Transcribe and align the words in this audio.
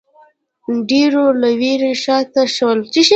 ډېرو 0.89 1.25
له 1.41 1.49
وېرې 1.59 1.93
شا 2.03 2.17
ته 2.33 2.41
شول 2.55 2.79